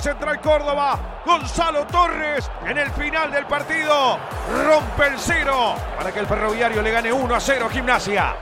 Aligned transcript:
Central 0.00 0.40
Córdoba, 0.40 1.22
Gonzalo 1.24 1.86
Torres 1.86 2.50
en 2.66 2.78
el 2.78 2.90
final 2.90 3.30
del 3.30 3.46
partido 3.46 4.18
rompe 4.64 5.06
el 5.08 5.18
cero 5.18 5.74
para 5.96 6.12
que 6.12 6.20
el 6.20 6.26
ferroviario 6.26 6.82
le 6.82 6.90
gane 6.90 7.12
1 7.12 7.34
a 7.34 7.40
0 7.40 7.66
a 7.66 7.70
Gimnasia. 7.70 8.36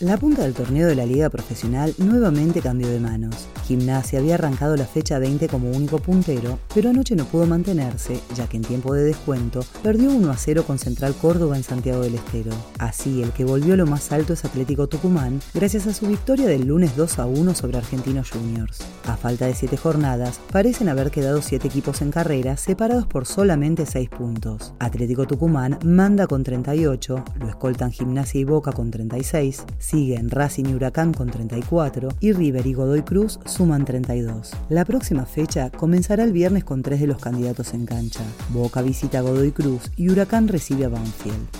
La 0.00 0.16
punta 0.16 0.44
del 0.44 0.54
torneo 0.54 0.88
de 0.88 0.94
la 0.94 1.04
Liga 1.04 1.28
Profesional 1.28 1.94
nuevamente 1.98 2.62
cambió 2.62 2.88
de 2.88 2.98
manos. 3.00 3.48
Gimnasia 3.66 4.18
había 4.18 4.36
arrancado 4.36 4.74
la 4.74 4.86
fecha 4.86 5.18
20 5.18 5.46
como 5.48 5.70
único 5.70 5.98
puntero, 5.98 6.58
pero 6.74 6.88
anoche 6.88 7.14
no 7.16 7.26
pudo 7.26 7.44
mantenerse, 7.44 8.18
ya 8.34 8.48
que 8.48 8.56
en 8.56 8.62
tiempo 8.62 8.94
de 8.94 9.04
descuento 9.04 9.60
perdió 9.82 10.10
1 10.10 10.30
a 10.30 10.38
0 10.38 10.64
con 10.66 10.78
Central 10.78 11.14
Córdoba 11.20 11.58
en 11.58 11.64
Santiago 11.64 12.00
del 12.00 12.14
Estero. 12.14 12.50
Así, 12.78 13.22
el 13.22 13.32
que 13.32 13.44
volvió 13.44 13.76
lo 13.76 13.84
más 13.84 14.10
alto 14.10 14.32
es 14.32 14.46
Atlético 14.46 14.88
Tucumán, 14.88 15.42
gracias 15.52 15.86
a 15.86 15.92
su 15.92 16.06
victoria 16.06 16.46
del 16.46 16.66
lunes 16.66 16.96
2 16.96 17.18
a 17.18 17.26
1 17.26 17.54
sobre 17.54 17.76
Argentinos 17.76 18.30
Juniors. 18.30 18.78
A 19.04 19.18
falta 19.18 19.44
de 19.48 19.54
7 19.54 19.76
jornadas, 19.76 20.40
parecen 20.50 20.88
haber 20.88 21.10
quedado 21.10 21.42
7 21.42 21.68
equipos 21.68 22.00
en 22.00 22.10
carrera, 22.10 22.56
separados 22.56 23.06
por 23.06 23.26
solamente 23.26 23.84
6 23.84 24.08
puntos. 24.08 24.72
Atlético 24.78 25.26
Tucumán 25.26 25.78
manda 25.84 26.26
con 26.26 26.42
38, 26.42 27.22
lo 27.38 27.48
escoltan 27.50 27.92
Gimnasia 27.92 28.40
y 28.40 28.44
Boca 28.44 28.72
con 28.72 28.90
36, 28.90 29.66
Siguen 29.90 30.30
Racing 30.30 30.66
y 30.66 30.74
Huracán 30.74 31.12
con 31.12 31.30
34 31.30 32.10
y 32.20 32.30
River 32.30 32.64
y 32.64 32.74
Godoy 32.74 33.02
Cruz 33.02 33.40
suman 33.44 33.84
32. 33.84 34.52
La 34.68 34.84
próxima 34.84 35.26
fecha 35.26 35.68
comenzará 35.70 36.22
el 36.22 36.32
viernes 36.32 36.62
con 36.62 36.82
tres 36.82 37.00
de 37.00 37.08
los 37.08 37.18
candidatos 37.18 37.74
en 37.74 37.86
cancha. 37.86 38.22
Boca 38.50 38.82
visita 38.82 39.18
a 39.18 39.22
Godoy 39.22 39.50
Cruz 39.50 39.90
y 39.96 40.08
Huracán 40.08 40.46
recibe 40.46 40.84
a 40.84 40.90
Banfield. 40.90 41.59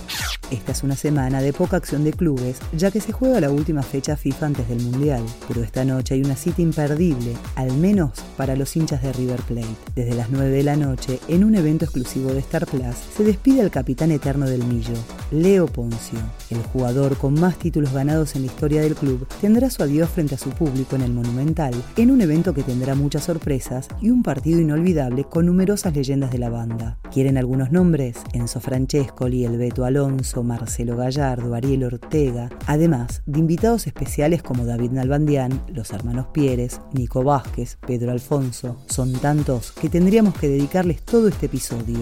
Esta 0.51 0.73
es 0.73 0.83
una 0.83 0.97
semana 0.97 1.41
de 1.41 1.53
poca 1.53 1.77
acción 1.77 2.03
de 2.03 2.11
clubes, 2.11 2.57
ya 2.75 2.91
que 2.91 2.99
se 2.99 3.13
juega 3.13 3.39
la 3.39 3.51
última 3.51 3.83
fecha 3.83 4.17
FIFA 4.17 4.47
antes 4.47 4.67
del 4.67 4.81
Mundial, 4.81 5.23
pero 5.47 5.63
esta 5.63 5.85
noche 5.85 6.15
hay 6.15 6.23
una 6.23 6.35
cita 6.35 6.61
imperdible, 6.61 7.37
al 7.55 7.71
menos 7.77 8.11
para 8.35 8.57
los 8.57 8.75
hinchas 8.75 9.01
de 9.01 9.13
River 9.13 9.41
Plate. 9.43 9.75
Desde 9.95 10.13
las 10.13 10.29
9 10.29 10.49
de 10.49 10.63
la 10.63 10.75
noche, 10.75 11.19
en 11.29 11.45
un 11.45 11.55
evento 11.55 11.85
exclusivo 11.85 12.33
de 12.33 12.39
Star 12.39 12.65
Plus, 12.65 12.97
se 13.15 13.23
despide 13.23 13.61
el 13.61 13.71
capitán 13.71 14.11
eterno 14.11 14.45
del 14.45 14.65
Millo, 14.65 14.95
Leo 15.31 15.67
Poncio. 15.67 16.19
El 16.49 16.61
jugador 16.63 17.15
con 17.15 17.33
más 17.33 17.57
títulos 17.57 17.93
ganados 17.93 18.35
en 18.35 18.41
la 18.41 18.47
historia 18.47 18.81
del 18.81 18.95
club 18.95 19.25
tendrá 19.39 19.69
su 19.69 19.83
adiós 19.83 20.09
frente 20.09 20.35
a 20.35 20.37
su 20.37 20.49
público 20.49 20.97
en 20.97 21.03
el 21.03 21.13
Monumental, 21.13 21.73
en 21.95 22.11
un 22.11 22.19
evento 22.19 22.53
que 22.53 22.63
tendrá 22.63 22.93
muchas 22.93 23.23
sorpresas 23.23 23.87
y 24.01 24.09
un 24.09 24.21
partido 24.21 24.59
inolvidable 24.59 25.23
con 25.23 25.45
numerosas 25.45 25.95
leyendas 25.95 26.31
de 26.31 26.39
la 26.39 26.49
banda. 26.49 26.97
¿Quieren 27.09 27.37
algunos 27.37 27.71
nombres? 27.71 28.17
Enzo 28.33 28.59
Francescoli, 28.59 29.45
el 29.45 29.57
Beto 29.57 29.85
Alonso, 29.85 30.40
Marcelo 30.43 30.95
Gallardo, 30.97 31.53
Ariel 31.55 31.83
Ortega, 31.83 32.49
además 32.67 33.21
de 33.25 33.39
invitados 33.39 33.87
especiales 33.87 34.43
como 34.43 34.65
David 34.65 34.91
Nalbandián, 34.91 35.61
los 35.73 35.91
hermanos 35.91 36.27
Pieres, 36.33 36.81
Nico 36.93 37.23
Vázquez, 37.23 37.77
Pedro 37.85 38.11
Alfonso. 38.11 38.77
Son 38.87 39.11
tantos 39.13 39.71
que 39.71 39.89
tendríamos 39.89 40.35
que 40.35 40.47
dedicarles 40.47 41.01
todo 41.03 41.27
este 41.27 41.47
episodio. 41.47 41.99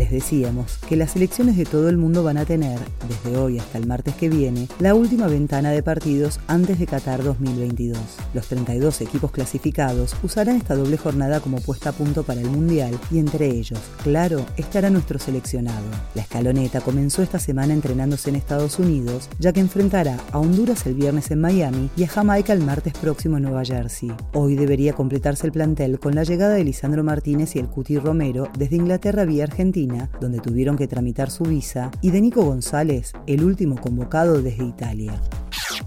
Les 0.00 0.10
decíamos 0.10 0.78
que 0.88 0.96
las 0.96 1.14
elecciones 1.14 1.58
de 1.58 1.66
todo 1.66 1.90
el 1.90 1.98
mundo 1.98 2.24
van 2.24 2.38
a 2.38 2.46
tener, 2.46 2.78
desde 3.06 3.36
hoy 3.36 3.58
hasta 3.58 3.76
el 3.76 3.86
martes 3.86 4.14
que 4.14 4.30
viene, 4.30 4.66
la 4.78 4.94
última 4.94 5.26
ventana 5.26 5.72
de 5.72 5.82
partidos 5.82 6.40
antes 6.46 6.78
de 6.78 6.86
Qatar 6.86 7.22
2022. 7.22 7.98
Los 8.32 8.46
32 8.46 9.02
equipos 9.02 9.30
clasificados 9.30 10.16
usarán 10.22 10.56
esta 10.56 10.74
doble 10.74 10.96
jornada 10.96 11.40
como 11.40 11.60
puesta 11.60 11.90
a 11.90 11.92
punto 11.92 12.22
para 12.22 12.40
el 12.40 12.48
Mundial 12.48 12.98
y 13.10 13.18
entre 13.18 13.48
ellos, 13.48 13.78
claro, 14.02 14.46
estará 14.56 14.88
nuestro 14.88 15.18
seleccionado. 15.18 15.84
La 16.14 16.22
escaloneta 16.22 16.80
comenzó 16.80 17.22
esta 17.22 17.38
semana 17.38 17.74
entrenándose 17.74 18.30
en 18.30 18.36
Estados 18.36 18.78
Unidos, 18.78 19.28
ya 19.38 19.52
que 19.52 19.60
enfrentará 19.60 20.16
a 20.32 20.38
Honduras 20.38 20.86
el 20.86 20.94
viernes 20.94 21.30
en 21.30 21.42
Miami 21.42 21.90
y 21.94 22.04
a 22.04 22.08
Jamaica 22.08 22.54
el 22.54 22.64
martes 22.64 22.94
próximo 22.94 23.36
en 23.36 23.42
Nueva 23.42 23.66
Jersey. 23.66 24.10
Hoy 24.32 24.56
debería 24.56 24.94
completarse 24.94 25.46
el 25.46 25.52
plantel 25.52 26.00
con 26.00 26.14
la 26.14 26.24
llegada 26.24 26.54
de 26.54 26.64
Lisandro 26.64 27.04
Martínez 27.04 27.54
y 27.54 27.58
el 27.58 27.66
Cuti 27.66 27.98
Romero 27.98 28.48
desde 28.56 28.76
Inglaterra 28.76 29.26
vía 29.26 29.44
Argentina 29.44 29.89
donde 30.20 30.40
tuvieron 30.40 30.76
que 30.76 30.88
tramitar 30.88 31.30
su 31.30 31.44
visa, 31.44 31.90
y 32.00 32.10
de 32.10 32.20
Nico 32.20 32.42
González, 32.42 33.12
el 33.26 33.44
último 33.44 33.76
convocado 33.80 34.42
desde 34.42 34.64
Italia. 34.64 35.20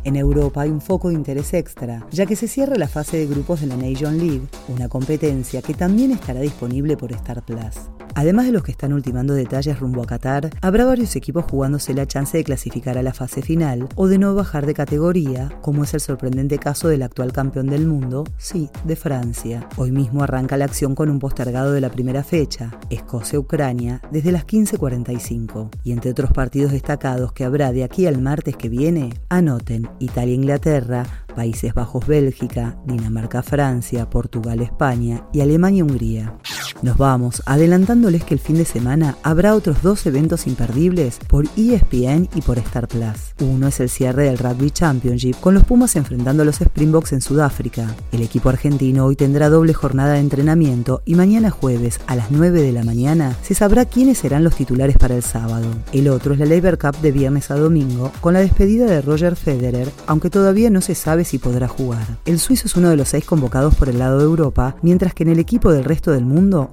En 0.04 0.16
Europa 0.16 0.62
hay 0.62 0.70
un 0.70 0.82
foco 0.82 1.10
de 1.10 1.16
interés 1.16 1.54
extra, 1.54 2.06
ya 2.12 2.26
que 2.26 2.36
se 2.36 2.48
cierra 2.48 2.76
la 2.76 2.88
fase 2.88 3.18
de 3.18 3.28
grupos 3.28 3.62
de 3.62 3.68
la 3.68 3.78
Nation 3.78 4.18
League, 4.18 4.48
una 4.68 4.90
competencia 4.90 5.62
que 5.62 5.74
también 5.74 6.12
estará 6.12 6.42
disponible 6.42 6.98
por 6.98 7.12
Star 7.14 7.42
Plus. 7.44 7.90
Además 8.16 8.46
de 8.46 8.52
los 8.52 8.64
que 8.64 8.72
están 8.72 8.94
ultimando 8.94 9.34
detalles 9.34 9.80
rumbo 9.80 10.04
a 10.04 10.06
Qatar, 10.06 10.52
habrá 10.62 10.86
varios 10.86 11.16
equipos 11.16 11.46
jugándose 11.46 11.94
la 11.94 12.06
chance 12.06 12.38
de 12.38 12.44
clasificar 12.44 12.98
a 12.98 13.04
la 13.04 13.14
fase 13.14 13.42
final 13.42 13.88
o 13.96 14.08
de 14.08 14.18
no 14.18 14.36
bajar 14.36 14.66
de 14.66 14.74
categoría, 14.74 15.50
como 15.62 15.84
es 15.84 15.94
el 15.94 16.00
sorprendente 16.00 16.60
caso 16.60 16.88
del 16.88 17.02
actual 17.02 17.34
campeón 17.34 17.68
del 17.68 17.88
mundo, 17.88 18.24
sí, 18.38 18.70
de 18.86 18.96
Francia. 18.96 19.68
Hoy 19.78 19.92
mismo 19.92 20.24
arranca 20.24 20.58
la 20.58 20.66
acción 20.66 20.96
con 20.96 21.10
un 21.10 21.20
postergado 21.20 21.72
de 21.72 21.82
la 21.82 21.90
primera 21.90 22.24
fecha, 22.24 22.80
Escocia-Ucrania, 22.90 24.02
desde 24.12 24.32
las 24.32 24.46
15.45. 24.46 25.70
Y 25.84 25.92
entre 25.92 26.12
otros 26.12 26.32
partidos 26.32 26.72
destacados 26.72 27.34
que 27.34 27.44
habrá 27.44 27.72
de 27.72 27.84
aquí 27.84 28.06
al 28.06 28.22
martes 28.22 28.56
que 28.56 28.70
viene, 28.70 29.14
anoten 29.30 29.90
Italia-Inglaterra, 30.00 31.06
Países 31.36 31.74
Bajos-Bélgica, 31.74 32.78
Dinamarca-Francia, 32.86 34.10
Portugal-España 34.10 35.26
y 35.34 35.42
Alemania-Hungría. 35.42 36.38
Nos 36.84 36.98
vamos 36.98 37.42
adelantándoles 37.46 38.26
que 38.26 38.34
el 38.34 38.42
fin 38.42 38.58
de 38.58 38.66
semana 38.66 39.16
habrá 39.24 39.56
otros 39.56 39.82
dos 39.82 40.06
eventos 40.06 40.48
imperdibles 40.48 41.18
por 41.30 41.46
ESPN 41.56 42.28
y 42.36 42.42
por 42.42 42.58
Star 42.58 42.90
Plus. 42.90 43.34
Uno 43.40 43.68
es 43.70 43.80
el 43.80 43.88
cierre 43.88 44.26
del 44.26 44.38
Rugby 44.38 44.70
Championship 44.70 45.40
con 45.40 45.54
los 45.54 45.64
Pumas 45.64 45.96
enfrentando 45.96 46.44
a 46.44 46.46
los 46.46 46.60
Springboks 46.60 47.14
en 47.14 47.22
Sudáfrica. 47.22 47.96
El 48.12 48.22
equipo 48.22 48.50
argentino 48.50 49.06
hoy 49.06 49.16
tendrá 49.16 49.48
doble 49.48 49.74
jornada 49.74 50.16
de 50.16 50.20
entrenamiento 50.20 51.02
y 51.06 51.16
mañana 51.16 51.52
jueves 51.52 52.02
a 52.06 52.18
las 52.18 52.32
9 52.32 52.62
de 52.62 52.74
la 52.74 52.84
mañana 52.84 53.38
se 53.44 53.56
sabrá 53.56 53.86
quiénes 53.86 54.18
serán 54.18 54.44
los 54.44 54.56
titulares 54.56 54.98
para 54.98 55.16
el 55.16 55.24
sábado. 55.24 55.68
El 55.94 56.10
otro 56.10 56.34
es 56.34 56.40
la 56.42 56.46
Labor 56.46 56.78
Cup 56.78 57.00
de 57.02 57.14
viernes 57.14 57.50
a 57.50 57.56
domingo 57.56 58.12
con 58.20 58.34
la 58.34 58.42
despedida 58.42 58.88
de 58.88 59.02
Roger 59.02 59.38
Federer, 59.38 59.90
aunque 60.06 60.30
todavía 60.30 60.70
no 60.70 60.82
se 60.82 60.96
sabe 60.96 61.24
si 61.24 61.38
podrá 61.38 61.70
jugar. 61.70 62.06
El 62.26 62.40
suizo 62.40 62.68
es 62.68 62.76
uno 62.76 62.90
de 62.90 62.98
los 62.98 63.08
seis 63.08 63.24
convocados 63.24 63.74
por 63.76 63.88
el 63.88 64.00
lado 64.00 64.18
de 64.18 64.26
Europa, 64.26 64.76
mientras 64.82 65.14
que 65.14 65.24
en 65.24 65.30
el 65.30 65.40
equipo 65.40 65.72
del 65.72 65.86
resto 65.86 66.12
del 66.12 66.26
mundo 66.26 66.73